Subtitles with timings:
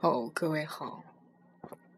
[0.00, 1.02] 哦，各位好。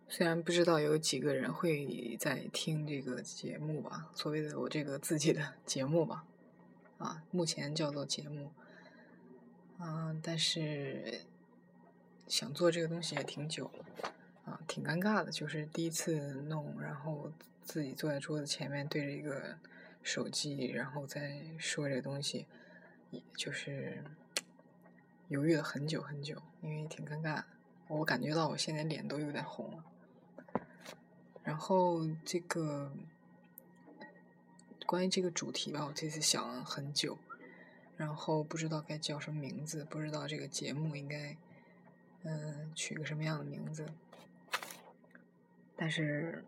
[0.09, 6.25] 虽然不知道有几个人会在听这个节目吧，所谓的我这个自己的 节目吧，
[6.97, 8.53] 啊，目前叫做节目，
[9.79, 11.27] 嗯，但是
[12.27, 14.13] 想做这个东西也挺久了，
[14.47, 17.31] 啊，挺尴尬的，就是第一次弄，然后
[17.63, 19.59] 自己坐在桌子前面对着一个
[20.03, 22.47] 手机，然后再说这个东西，
[23.37, 24.03] 就是
[25.29, 27.45] 犹豫了很久很久，因为挺尴尬的。
[27.93, 29.85] 我感觉到我现在脸都有点红了，
[31.43, 32.93] 然后这个
[34.87, 37.19] 关于这个主题吧，我这次想了很久，
[37.97, 41.37] 然后不知道该叫什么名字，不知道这个节目应该
[42.23, 43.87] 嗯取个什么样的名字，
[45.75, 46.45] 但是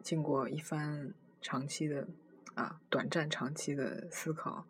[0.00, 2.06] 经过一番长期的
[2.54, 4.64] 啊短暂长期的思考，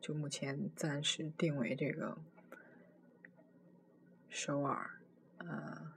[0.00, 2.16] 就目前暂时定为这个
[4.30, 5.01] 首尔。
[5.46, 5.92] 呃，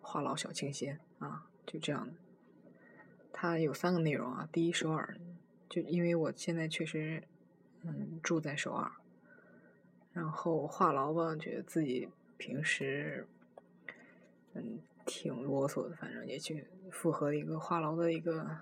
[0.00, 2.12] 话痨小清新啊，就这样的。
[3.32, 4.48] 它有三个内容啊。
[4.52, 5.18] 第一，首尔，
[5.68, 7.22] 就因为我现在确实
[7.82, 8.92] 嗯住在首尔，
[10.12, 13.26] 然后话痨吧，觉得自己平时
[14.52, 16.56] 嗯挺啰嗦的，反正也就
[16.90, 18.58] 符合一个话痨的一个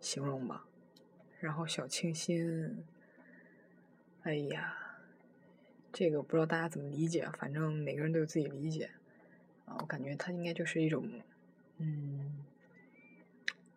[0.00, 0.66] 形容吧。
[1.40, 2.84] 然后小清新，
[4.22, 4.80] 哎呀。
[5.94, 8.90] 这个不知道大家怎么理解，反正每个人都有自己理解。
[9.64, 11.08] 啊，我感觉它应该就是一种，
[11.78, 12.44] 嗯，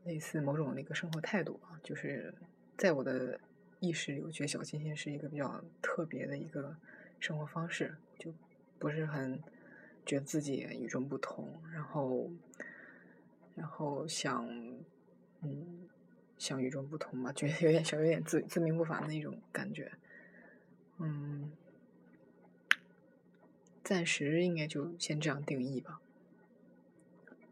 [0.04, 2.34] 类似某种那个生活态度啊，就是
[2.76, 3.40] 在我的
[3.80, 6.76] 意识里，我觉得小清新是一个比较特别的一个
[7.20, 8.34] 生活方式，就
[8.80, 9.42] 不是很
[10.06, 12.30] 觉得自己与众不同，然后，
[13.56, 14.46] 然后想，
[15.42, 15.88] 嗯，
[16.40, 19.92] 想与众不同吧，觉得有点小，有点自自命不凡的一种感觉，
[20.98, 21.52] 嗯。
[23.88, 26.02] 暂时应该就先这样定义吧。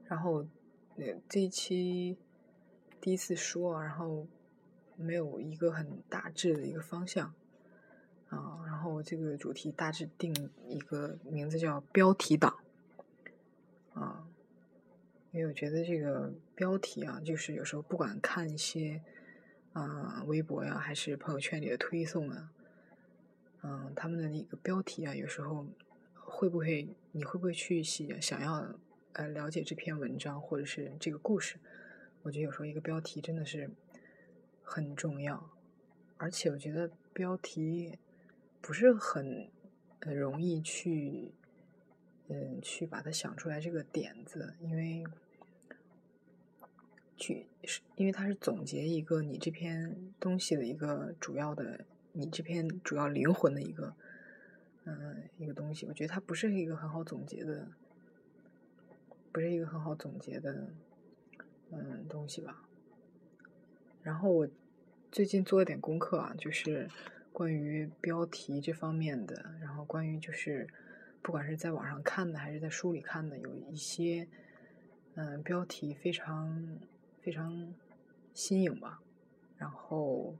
[0.04, 0.46] 然后，
[0.98, 2.18] 呃，这一期
[3.00, 4.28] 第一次说，然后
[4.98, 7.34] 没有一个很大致的一个方向
[8.28, 8.66] 啊。
[8.66, 12.58] 然后这个主题大致定一个名字叫标题党
[13.94, 14.28] 啊，
[15.32, 19.02] 因为我觉得这个标题啊，就是有时候不管看一些
[19.72, 22.52] 啊微博呀，还是朋友圈里的推送啊，
[23.64, 25.66] 嗯，他们的那个标题啊，有时候。
[26.28, 26.90] 会不会？
[27.12, 28.76] 你会不会去写想要
[29.14, 31.58] 呃了解这篇文章或者是这个故事？
[32.24, 33.70] 我觉得有时候一个标题真的是
[34.62, 35.52] 很重要，
[36.18, 37.98] 而且我觉得标题
[38.60, 39.50] 不是很
[40.02, 41.32] 容易去
[42.28, 45.06] 嗯去把它想出来这个点子，因为
[47.16, 53.96] 去是因为它是总结一个你这篇东西的一个主要的你这篇主要灵魂的一个。
[54.86, 57.68] 嗯，一个东西，我觉得它不是一个很好总结的，
[59.32, 60.70] 不是一个很好总结的，
[61.72, 62.68] 嗯，东西吧。
[64.04, 64.48] 然后我
[65.12, 66.88] 最近做了点功课啊，就是
[67.34, 70.68] 关于标题这方面的，然后关于就是
[71.24, 74.28] 不管是在网上看的还是在书里看的，有一些
[75.16, 76.78] 嗯标题非常
[77.22, 77.74] 非常
[78.36, 79.02] 新颖吧，
[79.58, 80.36] 然后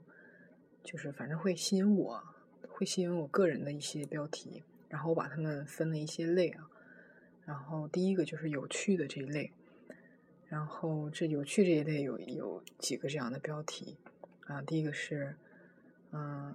[0.84, 2.35] 就是反正会吸引我。
[2.76, 6.68] 会吸引我个人的一些标题，然后我把它们分了一些类啊。
[7.46, 9.50] 然后第一个就是有趣的这一类，
[10.46, 13.96] 然后这有趣这一类有有几个这样的标题
[14.44, 14.60] 啊。
[14.60, 15.38] 第一个是，
[16.10, 16.54] 嗯，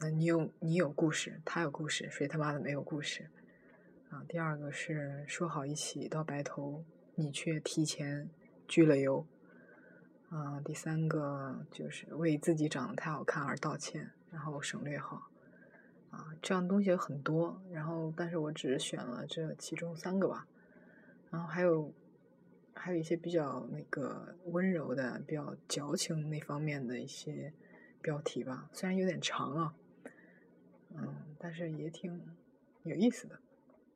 [0.00, 3.30] 那你有你有故事，他有故事，谁他妈的没有故事
[4.10, 4.24] 啊？
[4.28, 8.28] 第二个是说好一起到白头，你却提前
[8.66, 9.24] 拘了油
[10.30, 10.60] 啊。
[10.64, 14.10] 第三个就是为自己长得太好看而道歉。
[14.30, 15.30] 然后省略号，
[16.10, 20.46] 啊，这样东西有很多，然后但是我只选了这其中三个吧，
[21.30, 21.92] 然后还有
[22.74, 27.52] 还有一些比较那个温柔的、比较矫情那方面的一些
[28.02, 29.74] 标题吧，虽然有点长啊，
[30.94, 32.22] 嗯，但是也挺
[32.82, 33.40] 有意思的，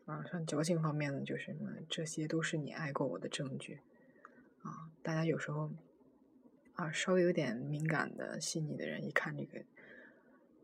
[0.07, 3.81] 啊，像矫情方面的就是什么，这些都是你爱过我的证据，
[4.63, 5.71] 啊，大家有时候
[6.75, 9.63] 啊稍微有点敏感的、细腻的人一看这个。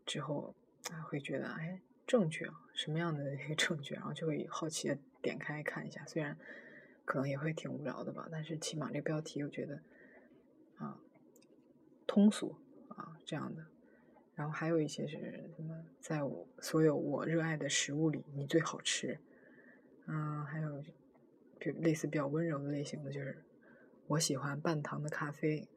[0.09, 0.55] 之后
[0.91, 3.93] 啊，会觉得哎，证据啊，什么样的一个 证据？
[3.93, 6.35] 然后就会好奇的点开看一下，虽然
[7.05, 9.79] 可能也会挺无聊的吧，但是起码这标题我觉得
[10.77, 10.99] 啊
[12.07, 12.55] 通俗
[12.87, 13.67] 啊这样的。
[14.33, 15.19] 然后还有一些是
[15.55, 19.19] 什么，在我所有我热爱的食物里，你最好吃。
[20.07, 20.83] 嗯，还有
[21.59, 23.43] 就类似比较温柔的类型的，就是
[24.07, 25.67] 我喜欢半糖的咖啡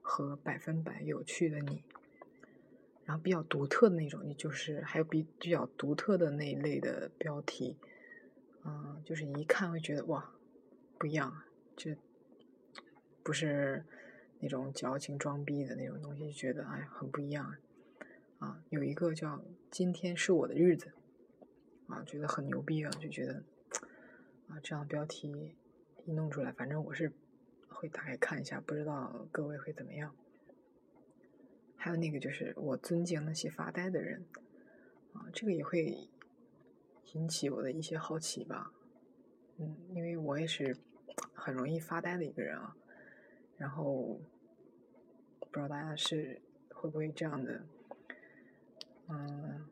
[0.00, 1.82] 和百分百有趣的你。
[3.10, 7.76] 然后比较独特的那种，也就是还有比比较独特的那一类的标题，
[8.64, 10.32] 嗯，就是一看会觉得哇，
[10.96, 11.42] 不一样，
[11.76, 11.96] 这
[13.24, 13.84] 不是
[14.38, 17.56] 那种矫情装逼的那种东西，就觉得哎很不一样
[18.38, 18.62] 啊。
[18.68, 19.42] 有一个叫
[19.72, 20.92] “今天是我的日子”，
[21.90, 23.42] 啊，觉得很牛逼啊，就觉得
[24.46, 25.56] 啊，这样标题
[26.04, 27.12] 一弄出来，反正我是
[27.66, 30.14] 会打开看一下，不知道各位会怎么样。
[31.90, 34.24] 还有那个就是我尊敬那些发呆的人，
[35.12, 36.08] 啊，这个也会
[37.14, 38.72] 引起我的一些好奇吧，
[39.58, 40.76] 嗯，因为我也是
[41.34, 42.76] 很容易发呆的一个人啊，
[43.56, 44.20] 然后
[45.40, 46.40] 不知道大家是
[46.72, 47.64] 会不会这样的，
[49.08, 49.66] 嗯，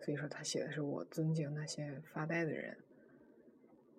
[0.00, 2.76] 所以说他写的是我尊敬那些发呆的人，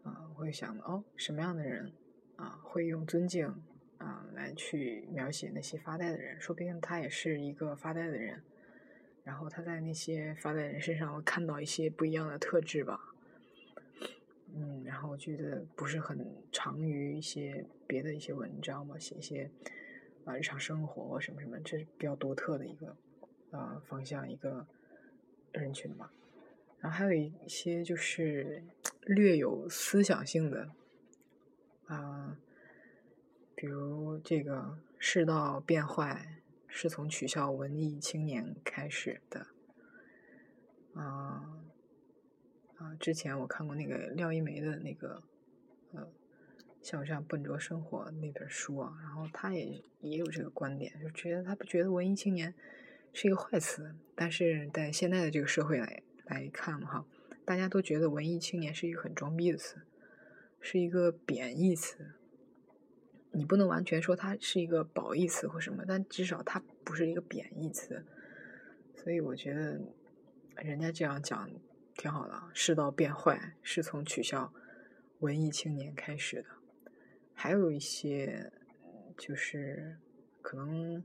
[0.04, 1.94] 啊，我会想哦，什么样的人
[2.36, 3.56] 啊会用尊敬。
[4.04, 8.44] 啊，来去描写那些发呆的人，说不定他也是一个发呆的人，
[9.24, 13.00] 然后他在那些发呆人身上看到一些不一样的特质吧。
[14.54, 19.50] 嗯，然后我觉得不是很长于一些别的一些文章嘛，写一些
[20.26, 22.98] 啊日常生活什么什么，这是比较独特的一个
[23.52, 24.68] 啊方向一个
[25.54, 26.12] 人群吧。
[26.82, 28.62] 然后还有一些就是
[29.08, 30.70] 略有思想性的
[31.86, 32.38] 啊。
[33.64, 39.48] 比如这个世道变坏是从取笑文艺青年开始的，
[40.94, 41.64] 啊
[42.76, 42.94] 啊！
[43.00, 45.24] 之前我看过那个廖一梅的那个
[45.94, 46.02] 呃
[46.82, 52.54] 《像这样笨拙生活》那本书啊，然后他也也有这个观点，就觉得他不觉得文艺青年
[53.14, 57.06] 是一个坏词，但是在现在的这个社会来来看哈，
[57.46, 59.84] 大家都觉得文艺青年是一个很装逼的词，
[60.60, 62.16] 是一个贬义词。
[63.36, 68.06] 你不能完全说它是一个褒义词或什么，但至少它不是一个贬义词，
[68.96, 69.82] 所以我觉得
[70.58, 71.50] 人家这样讲
[71.96, 72.44] 挺好的。
[72.54, 74.54] 世道变坏是从取笑
[75.20, 76.50] 文艺青年开始的，
[77.34, 78.52] 还有一些
[79.18, 79.98] 就是
[80.44, 81.04] 可能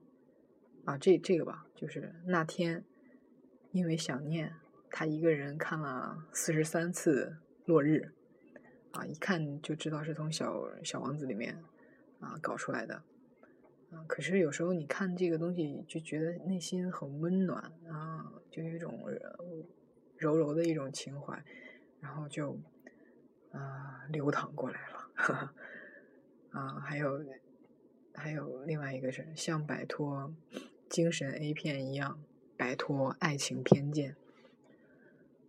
[0.84, 2.84] 啊，这这个吧，就是那天
[3.72, 4.52] 因为想念
[4.90, 8.12] 他一个人看了四十三次落日，
[8.92, 11.58] 啊，一看就知道是从小小王子里面。
[12.20, 13.02] 啊，搞出来的，
[13.92, 19.04] 啊，可是有时候你看这个东西，就觉得内心很温暖啊，就有一种
[20.16, 21.44] 柔柔的一种情怀，
[22.00, 22.58] 然后就
[23.52, 25.54] 啊流淌过来了，
[26.50, 27.24] 啊，还有
[28.14, 30.34] 还有另外一个是像摆脱
[30.88, 32.20] 精神 A 片一样
[32.56, 34.16] 摆脱爱情偏见，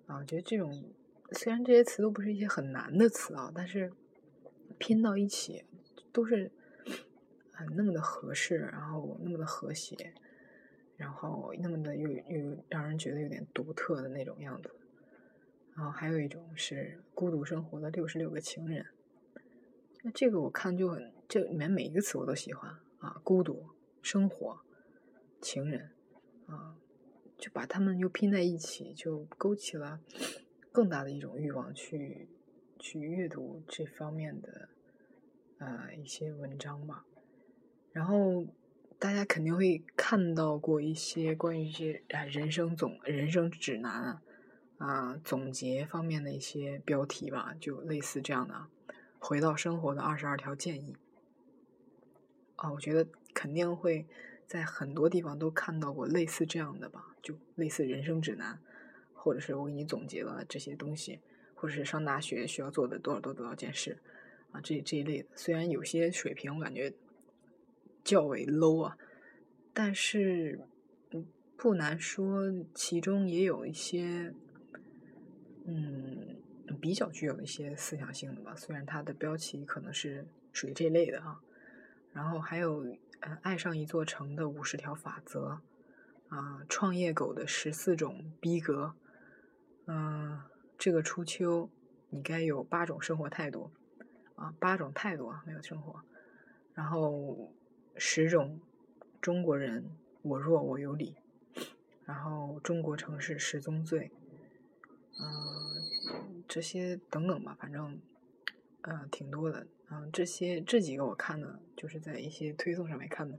[0.05, 0.83] 啊，我觉得这种
[1.31, 3.91] 虽然这些词都不是一些很难的词啊，但是
[4.77, 5.65] 拼到一起
[6.13, 6.51] 都是。
[7.75, 10.13] 那么的合适，然后那么的和谐，
[10.97, 14.71] 然后那么的又又让人觉得有点独特的那种样子。
[15.75, 18.85] 然后还有一种是孤独生活的六十六个情人。
[20.03, 23.65] 那这个我看就很，这里面每一个词我都喜欢啊，孤独
[24.01, 24.61] 生活
[25.41, 25.91] 情人
[26.47, 26.75] 啊，
[27.37, 30.01] 就把他们又拼在一起，就勾起了
[30.71, 32.27] 更大的一种欲望去
[32.77, 34.69] 去阅读这方面的
[35.59, 37.05] 呃一些文章吧。
[37.91, 38.45] 然后
[38.99, 44.21] 大家肯定会看到过一些关于一些啊人生总人生指南
[44.77, 48.67] 啊总结方面的一些标题吧，就类似这样的，
[49.17, 50.95] 回到生活的二十二条建议。
[52.57, 54.05] 啊，我觉得肯定会
[54.45, 58.59] 在很多地方都看到过类似这样的吧，就类似人生指南，
[59.13, 61.19] 或者是我给你总结了这些东西，
[61.55, 63.99] 或者是上大学需要做的多少多多少件事
[64.51, 65.29] 啊，这这一类的。
[65.35, 66.93] 虽然有些水平我感觉。
[68.03, 68.97] 较为 low 啊，
[69.73, 70.59] 但是
[71.55, 74.33] 不难说，其中也有一些，
[75.65, 76.37] 嗯，
[76.79, 78.55] 比较具有一些思想性的吧。
[78.55, 81.41] 虽然它的标题可能是属于这类的哈，
[82.13, 82.85] 然后还有
[83.19, 85.59] 呃，爱上一座城的五十条法则
[86.29, 88.95] 啊，创业狗的十四种逼格，
[89.85, 90.41] 嗯，
[90.77, 91.69] 这个初秋
[92.09, 93.71] 你该有八种生活态度
[94.35, 96.01] 啊，八种态度啊，没有生活，
[96.73, 97.53] 然后。
[97.99, 98.61] 十种
[99.19, 99.91] 中国人，
[100.21, 101.17] 我弱我有理。
[102.05, 104.09] 然后中国城市十宗罪，
[105.19, 107.99] 嗯，这些等等吧，反正，
[108.81, 109.67] 嗯，挺多的。
[109.91, 113.37] 嗯，这些这几个我看的，就是在一些推送上面看的，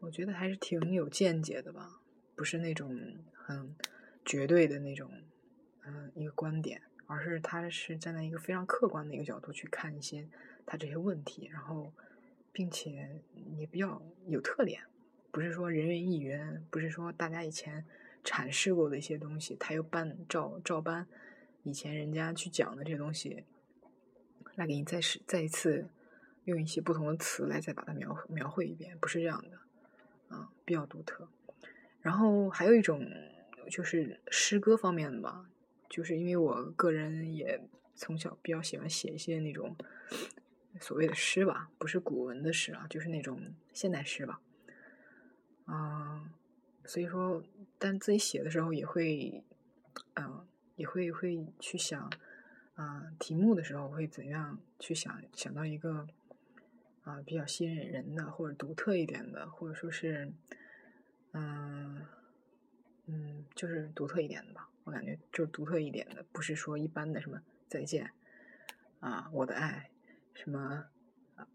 [0.00, 2.00] 我觉得还是挺有见解的吧，
[2.34, 2.98] 不是那种
[3.34, 3.76] 很
[4.24, 5.12] 绝对的那种，
[5.84, 10.26] 嗯，一个观点，而是他是站在一个非常客观的一个角度去看一些
[10.64, 11.92] 他这些问题，然后。
[12.58, 13.22] 并且
[13.56, 14.82] 也比较有特点，
[15.30, 17.86] 不是说人云亦云，不是说大家以前
[18.24, 21.06] 阐释过的一些东西，他又搬照照搬
[21.62, 23.44] 以前人家去讲的这些东西，
[24.56, 25.88] 来给你再是再一次
[26.46, 31.28] 用一些不同的词来再把它描描绘一遍，不是这样的啊，比较独特。
[32.00, 33.08] 然后还有一种
[33.70, 35.48] 就是诗歌方面的吧，
[35.88, 37.60] 就是因为我个人也
[37.94, 39.76] 从小比较喜欢写一些那种
[40.80, 44.40] 所谓的诗吧，不是古文的诗啊，就是那种现代诗吧，
[45.66, 46.32] 啊，
[46.84, 47.42] 所以说，
[47.78, 49.42] 但自己写的时候也会，
[50.14, 52.10] 嗯，也会会去想，
[52.74, 56.06] 啊，题目的时候会怎样去想，想到一个
[57.04, 60.32] 啊比较吸引人的或者独特一点的，或者说是。
[61.32, 62.06] 嗯，
[63.04, 68.10] 嗯，就是独特一点的吧，我感觉就是独特一点的，不是说一般的什么再见
[69.00, 69.90] 啊，我的爱，
[70.38, 70.84] 什么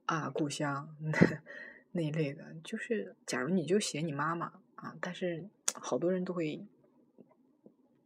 [0.06, 1.12] 啊故乡那
[1.96, 6.68] 那一类的，就是假如你就写你妈妈啊，但是好多人都会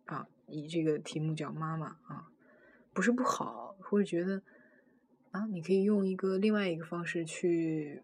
[0.06, 2.32] 啊以这个题目叫妈妈啊，
[2.94, 4.44] 不是不好，或者觉得
[5.32, 8.04] 啊你可以用一个另外一个方式去，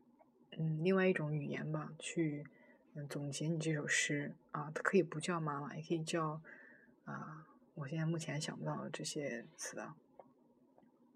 [0.58, 2.48] 嗯，另外一种语言吧去。
[3.08, 6.42] 总结你这首诗啊，它可以不叫妈妈，也可以叫
[7.06, 9.96] 啊，我现在目前想不到这些词啊。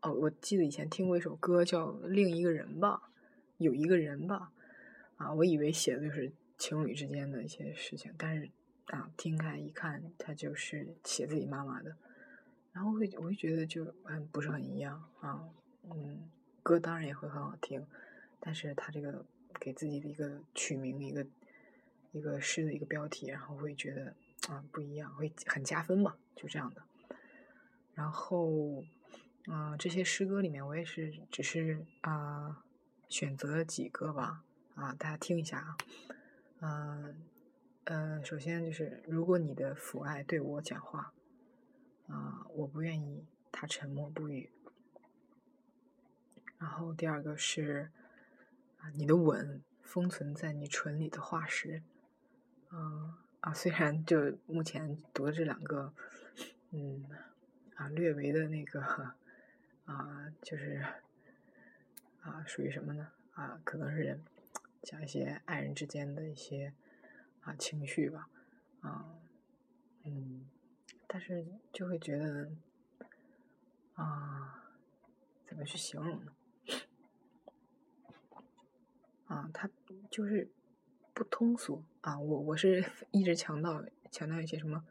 [0.01, 3.01] 哦，我记得以前听过一首歌叫《另一个人吧》，
[3.57, 4.51] 有一个人吧，
[5.17, 8.49] 啊，我以为写的就是情侣之间的一些事情，但是
[8.87, 11.95] 啊，听开一看，他就是写自己妈妈的，
[12.73, 15.49] 然后会我会觉得就嗯不是很一样啊，
[15.89, 16.29] 嗯，
[16.63, 17.85] 歌当然也会很好听，
[18.39, 19.25] 但是他这个
[19.59, 21.25] 给自己的一个取名一个。
[22.13, 24.15] 一个诗的一个标题，然后会觉得
[24.47, 26.81] 啊不一样，会很加分吧，就这样的。
[27.93, 28.83] 然后，
[29.47, 32.63] 啊这些诗歌里面，我也是只是啊
[33.09, 34.43] 选择几个吧，
[34.75, 35.77] 啊大家听一下啊，
[36.59, 37.15] 嗯
[37.85, 41.13] 嗯，首先就是如果你的父爱对我讲话，
[42.07, 44.51] 啊我不愿意他沉默不语。
[46.57, 47.89] 然后第二个是
[48.79, 51.81] 啊你的吻封存在你唇里的化石。
[52.69, 55.93] 嗯啊，虽然就目前读的这两个，
[56.71, 57.05] 嗯
[57.75, 59.15] 啊，略微的那个
[59.87, 60.85] 啊，就是
[62.21, 63.11] 啊，属于什么呢？
[63.33, 64.21] 啊，可能是
[64.83, 66.73] 讲一些爱人之间的一些
[67.41, 68.29] 啊情绪吧，
[68.81, 69.15] 啊，
[70.03, 70.45] 嗯，
[71.07, 72.51] 但是就会觉得
[73.95, 74.63] 啊，
[75.47, 76.33] 怎么去形容呢？
[79.25, 79.67] 啊，他
[80.11, 80.51] 就是。
[81.13, 82.19] 不通俗啊！
[82.19, 84.85] 我我是 一直强调强调一些什么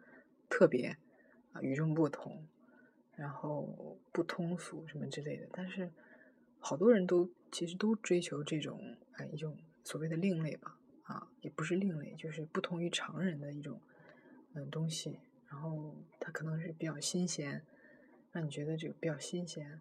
[0.49, 0.99] 特别
[1.53, 2.49] 啊、与众不同，
[3.17, 5.49] 然后不通俗什么之类的。
[5.53, 5.91] 但是
[6.61, 13.81] 好多人都其实都追求这种啊一种所谓的另类吧啊，也不是另类，就是不同于常人的一种
[14.55, 15.19] 嗯东西。
[15.49, 17.65] 然后它可能是比较新鲜，
[18.33, 19.81] 让你觉得这个比较新鲜，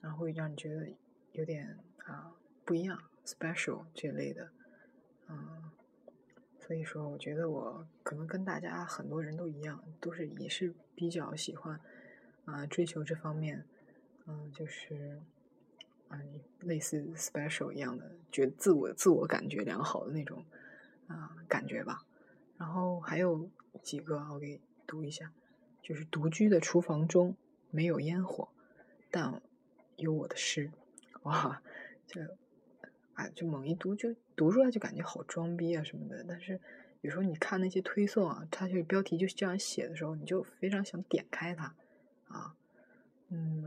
[0.00, 0.88] 然后会让你觉得
[1.32, 2.34] 有点啊
[2.64, 4.50] 不一样，special 这类的，
[5.28, 5.70] 嗯。
[6.64, 11.78] 所以说，我觉得我可能跟大家很多人都一样，都是也是比较喜欢
[12.44, 13.64] 啊追求这方面，
[14.26, 15.20] 嗯，就是
[16.08, 16.20] 啊
[16.60, 20.44] 类似 special 一样的，觉得自我自我感觉良好的那种
[21.06, 22.04] 啊感觉吧。
[22.58, 23.48] 然后还有
[23.82, 25.32] 几个，我给读一下，
[25.82, 27.36] 就是独居的厨房中
[27.70, 28.48] 没有烟火，
[29.10, 29.42] 但
[29.96, 30.70] 有我的诗。
[31.22, 31.62] 哇，
[32.06, 32.36] 这。
[33.14, 36.58] 啊，就猛一读就读出来就感觉好装逼啊什么的，但是
[37.02, 41.74] 有时候你看那些推送啊，它就标题就这样写的时候，你就非常想点开它，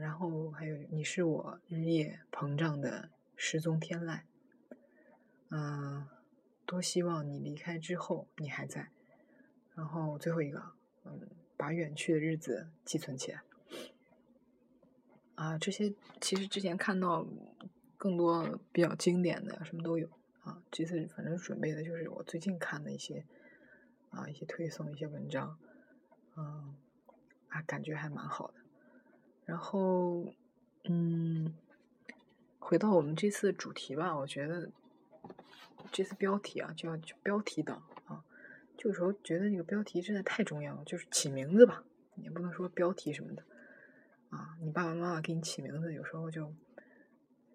[0.05, 4.21] 然后还有你是我日夜膨胀的失踪天籁，
[5.49, 6.07] 嗯，
[6.63, 8.91] 多希望你离开之后你还在，
[9.73, 10.61] 然后最后一个，
[11.05, 13.41] 嗯，把远去的日子寄存起来，
[15.33, 17.25] 啊，这些其实之前看到。
[17.97, 20.07] 更多比较经典的什么都有
[20.43, 23.25] 啊，这次反正准备的就是我最近看的一些
[24.11, 25.57] 啊一些推送一些文章，
[26.35, 26.75] 嗯
[27.47, 28.64] 啊感觉还蛮好的。
[29.45, 30.25] 然后
[30.83, 31.53] 嗯，
[32.59, 34.69] 回到我们这次的主题吧，我觉得
[35.91, 38.23] 这次标题啊就要标题党啊，
[38.83, 41.83] 有时候觉得那个标题真的太重要了，就是起名字吧，
[42.15, 43.43] 也不能说标题什么的
[44.29, 46.53] 啊，你爸爸妈妈给你起名字，有时候就。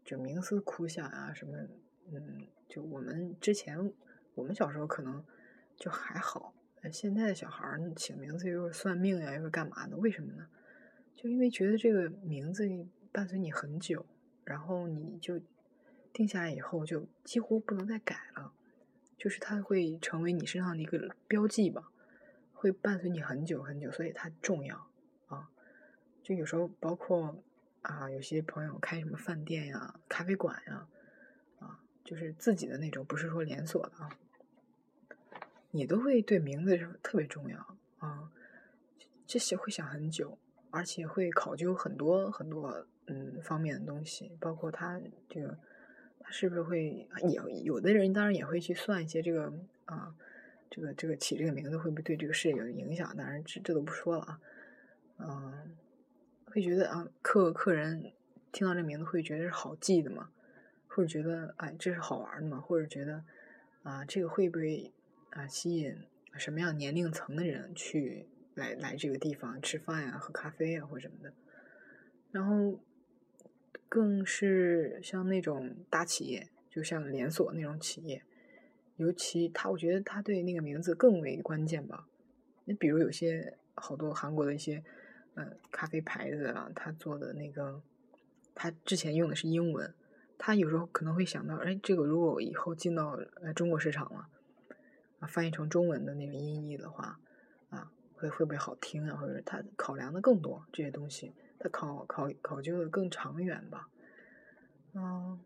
[0.03, 1.57] 就冥思苦想啊，什么，
[2.11, 3.93] 嗯，就我们之前，
[4.35, 5.23] 我们小时候可能
[5.77, 6.53] 就还好，
[6.91, 9.97] 现在的小孩儿起名字又是算命呀，又是干嘛的？
[9.99, 10.49] 为什么呢？
[11.17, 12.69] 就因为觉得这个名字
[13.13, 14.07] 伴随你很久，
[14.45, 15.41] 然后你就
[16.13, 18.53] 定下来以后，就几乎不能再改了，
[19.17, 21.91] 就是它会成为你身上的一个标记吧，
[22.55, 24.89] 会伴随你很久很久，所以它重要
[25.29, 25.51] 啊。
[26.23, 27.43] 就有时候包括
[27.83, 30.89] 啊，有些朋友开什么饭店呀、咖啡馆呀，
[31.59, 34.11] 啊，就是自己的那种，不是说连锁的啊，
[35.71, 38.31] 你都会对名字特别重要啊，
[39.27, 40.39] 这些会想很久，
[40.71, 45.59] 而且会考究很多很多嗯方面的东西，包括他这个
[46.19, 49.53] 他是不是会也有的人当然也会去算一些这个
[49.85, 50.15] 啊。
[50.73, 53.17] 这个这个起这个名字会不会对这个事业有影响？
[53.17, 54.41] 当然这这都不说了啊，
[55.19, 55.77] 嗯，
[56.45, 58.13] 会觉得啊客客人
[58.53, 60.31] 听到这名字会觉得是好记的嘛，
[60.87, 63.25] 或者觉得哎这是好玩的嘛，或者觉得
[63.83, 64.93] 啊这个会不会
[65.31, 68.29] 啊吸引什么样年龄层的人去
[68.61, 71.33] 来来这个地方吃饭呀、喝咖啡呀或什么的，
[72.31, 72.79] 然后
[73.89, 78.23] 更是像那种大企业，就像连锁那种企业。
[78.97, 82.07] 尤其他，我觉得他对那个名字更为关键吧。
[82.67, 84.85] 你比如有些好多韩国的一些，
[85.37, 87.83] 嗯，咖啡牌子啊，他做的那个，
[88.55, 89.95] 他之前用的是英文，
[90.37, 94.29] 他有时候可能会想到，哎，这个如果以后进到呃中国市场了，
[95.21, 97.19] 啊，翻译成中文的那个音译的话，
[98.21, 99.17] 会会不会好听啊？
[99.17, 103.89] 或者他考量的更多这些东西，他考考考究的更长远吧，
[104.93, 105.41] 嗯。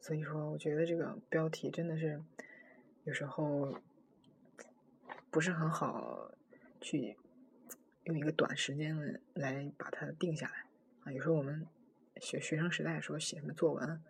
[0.00, 2.22] 所以说，我觉得这个标题真的是
[3.04, 3.78] 有时候
[5.30, 6.32] 不是很好
[6.80, 7.14] 去
[8.04, 10.64] 用一个短时间来把它定下来
[11.04, 11.12] 啊。
[11.12, 11.66] 有时候我们
[12.22, 14.02] 学学生时代的时候写什么作文，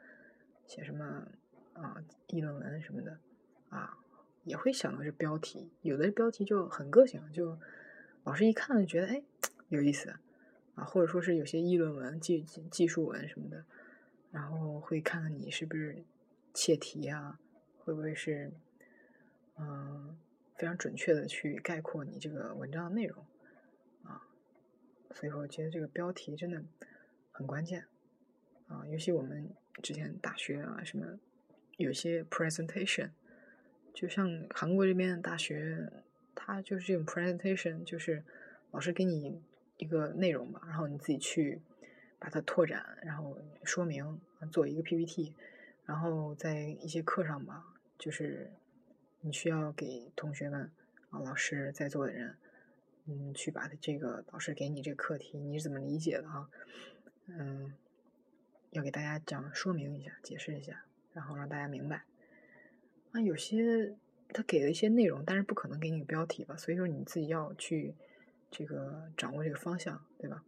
[0.69, 1.27] 写什么
[1.73, 1.97] 啊
[2.29, 3.19] 议论文什么的
[3.69, 3.99] 啊，
[4.45, 5.71] 也会想到这标题。
[5.83, 7.59] 有的标题就很个性，就
[8.25, 9.23] 老师一看就觉得哎
[9.69, 10.15] 有意思
[10.75, 13.65] 啊，或者说是有些议论文、技技术文什么的。
[14.31, 16.05] 然后会看看你是不是
[16.53, 17.41] 切题啊，
[17.79, 18.53] 会不会是
[19.57, 20.19] 嗯
[20.55, 23.25] 非常准确的去概括你这个文章的内容
[24.03, 24.29] 啊？
[25.15, 26.63] 所以说，我觉得这个标题真的
[27.33, 27.87] 很关键
[28.67, 28.85] 啊。
[28.87, 29.49] 尤其我们
[29.83, 31.19] 之前大学啊，什么
[31.79, 33.13] 有些 presentation，
[33.95, 35.91] 就像韩国这边的大学，
[36.35, 38.25] 它就是这种 presentation，就是
[38.71, 39.43] 老师给你
[39.77, 41.61] 一个内容吧，然后你自己去。
[42.21, 44.21] 把它拓展，然后说明，
[44.51, 45.37] 做一个 PPT，
[45.87, 48.51] 然后在一些课上吧，就是
[49.21, 50.69] 你需要给同学们
[51.11, 52.37] 啊，老师在座的人，
[53.07, 56.51] 嗯，去把这个老师给你这个课题你是怎么理解的啊？
[57.27, 57.73] 嗯，
[58.71, 62.03] 要给大家讲说明一下，解释一下，然后让大家明白。
[63.13, 63.97] 啊，有些
[64.29, 66.57] 他给了一些内容，但是不可能给你标题吧？
[66.57, 67.95] 所以说你自己要去
[68.51, 70.45] 这个掌握这个方向，对吧？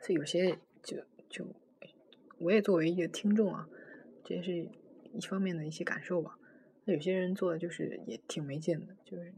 [0.00, 0.96] 所以有些就
[1.28, 1.46] 就，
[2.38, 3.68] 我也作为一个听众啊，
[4.24, 4.68] 这也是
[5.12, 6.38] 一方面的一些感受吧。
[6.84, 9.32] 那有些人做的就是也挺没劲的，就是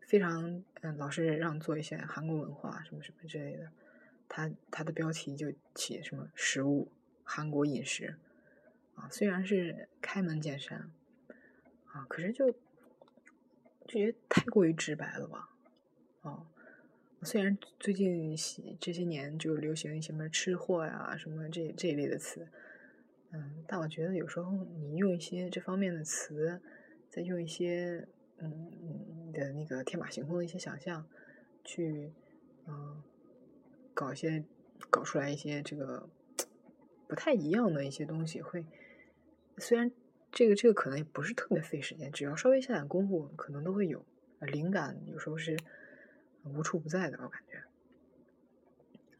[0.00, 3.70] 非常嗯，老是让做一些韩国文化什么什么之类的。
[4.28, 6.88] 他他的标题就起什么食物、
[7.24, 8.16] 韩国饮食
[8.98, 10.90] 啊，虽然是开门见山
[11.86, 12.56] 啊，可是就就
[13.86, 15.50] 觉得太过于直白了吧，
[16.22, 16.46] 哦。
[17.22, 18.36] 虽然最近
[18.78, 22.46] 这些年就流行一些什么吃货呀、什么这这一类的词，
[23.32, 26.60] 嗯，但我觉得有时候你用一些这方面的词，
[27.10, 28.06] 再用一些
[28.36, 28.70] 嗯
[29.26, 31.08] 你的那个天马行空的一些想象，
[31.64, 32.12] 去
[32.68, 33.02] 嗯
[33.94, 34.44] 搞一些
[34.88, 36.08] 搞出来一些这个
[37.08, 38.64] 不太一样的一些东西，会
[39.58, 39.90] 虽然
[40.30, 44.04] 这个这个可能也不是特别费时间，只要稍微下点功夫，可能都会有
[44.40, 45.56] 灵感，有时候是。
[46.44, 47.62] 无处不在的，我感觉。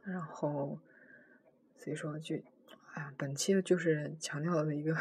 [0.03, 0.79] 然后，
[1.77, 2.37] 所以说就，
[2.95, 4.97] 啊，本期就是强调的一个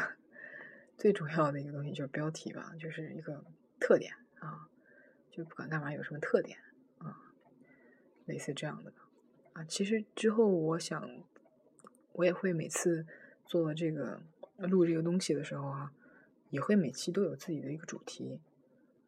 [0.98, 3.42] 最重要的一个东西，就是标题吧，就是一个
[3.80, 4.68] 特点啊，
[5.30, 6.58] 就不管干嘛有什么特点
[6.98, 7.32] 啊，
[8.26, 8.92] 类似这样的
[9.54, 9.64] 啊。
[9.64, 11.24] 其实之后我想，
[12.12, 13.06] 我也会每次
[13.46, 14.20] 做这个
[14.66, 15.92] 录这个东西的时候啊，
[16.50, 18.40] 也会每期都有自己的一个主题，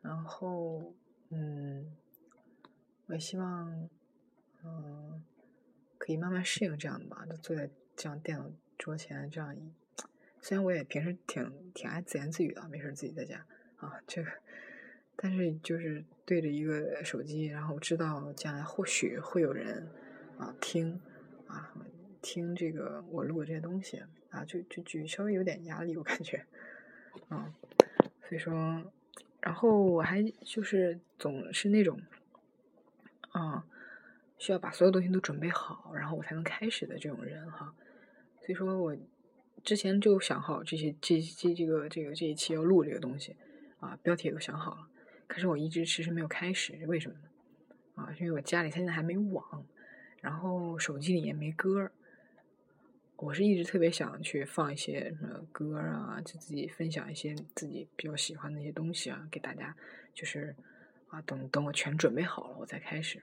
[0.02, 0.94] 然后，
[1.30, 1.96] 嗯。
[3.12, 3.88] 我希望，
[4.62, 5.20] 嗯，
[5.98, 7.26] 可以慢慢适应这样的吧。
[7.28, 9.52] 就坐在这样电脑桌前，这样，
[10.40, 13.44] 虽然我也平时挺挺爱自言自语的，没事自己在家
[13.78, 14.30] 啊，这个，
[15.16, 19.88] 但是就是对着一个手机，然后知道将来或许会有人
[20.38, 21.00] 啊听
[21.48, 21.74] 啊
[22.22, 26.44] 听这个我录的这些东西啊，就就就稍微有点压力，我感觉，
[27.30, 27.52] 嗯，
[28.28, 28.82] 所以说，
[29.40, 32.00] 然后我还就是总是那种。
[33.32, 33.64] 啊，
[34.38, 37.72] 需要把所有东西都准备好，然后我才能开始的这种人哈。
[38.40, 38.96] 所以说我
[39.62, 43.36] 之前就想好这些这这这个这个这一期要录这个东西
[43.78, 44.88] 啊，标题也都想好了，
[45.28, 47.28] 可是我一直迟迟没有开始，为什么呢？
[47.94, 49.64] 啊，因为我家里现在还没网，
[50.20, 51.92] 然后手机里也没歌。
[53.22, 59.76] 我是一直特别想去放一些什么歌啊，就自己分享一些自己比较喜欢的一些东西啊，给大家。
[60.14, 60.56] 就是
[61.08, 63.22] 啊，等等我全准备好了，我再开始。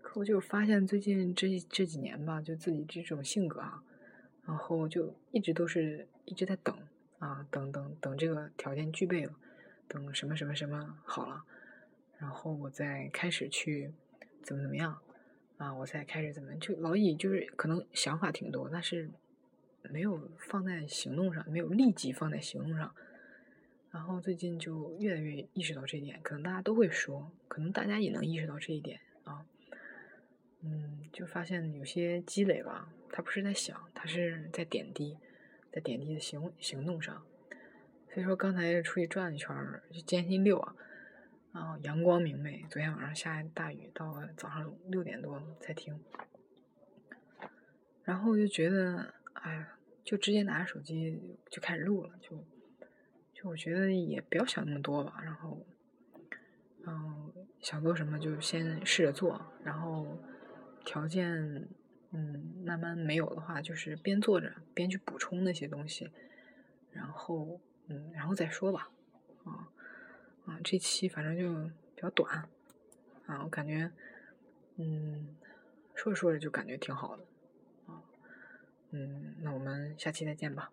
[0.00, 3.82] 可我就发现最近这这几年吧，就自己这种性格啊，
[4.46, 6.74] 然后就一直都是一直在等
[7.18, 9.32] 啊，等等等这个条件具备了，
[9.86, 11.44] 等什么什么什么好了，
[12.18, 13.92] 然后我再开始去
[14.42, 14.98] 怎么怎么样。
[15.58, 19.10] 啊，我才开始怎么就老以就是可能想法挺多，但是
[19.82, 22.94] 没有放在行动上，没有立即放在行动上。
[23.90, 29.46] 然后最近就越来越意识到这一点，可能大家都会说，可能大家也能意识到这一点啊。
[30.60, 35.16] 嗯，就发现有些积累吧，他不是在想，他是在点滴，
[35.72, 37.24] 在点滴的行行动上。
[38.12, 40.76] 所以说刚才出去转了一圈儿，就艰辛六啊。
[41.56, 42.66] 啊，阳光明媚。
[42.68, 45.98] 昨天晚上下大雨，到早上六点多才停。
[48.04, 49.66] 然后就觉得，哎，
[50.04, 52.44] 就直接拿着手机就开始录了，就
[53.32, 55.18] 就我觉得也不要想那么多吧。
[55.22, 55.66] 然后，
[56.86, 59.50] 嗯，想做什么就先试着做。
[59.64, 60.18] 然后
[60.84, 61.66] 条件，
[62.10, 66.10] 嗯，慢慢没有的话，就是边做着边去补充那些东西。
[66.92, 68.90] 然后，嗯，然后再说吧。
[69.44, 69.72] 啊。
[70.46, 71.52] 啊，这期反正就
[71.94, 72.48] 比较短，
[73.26, 73.90] 啊，我感觉，
[74.76, 75.36] 嗯，
[75.94, 77.24] 说着说着就感觉挺好的，
[77.86, 78.02] 啊，
[78.90, 80.70] 嗯，那我们下期再见吧。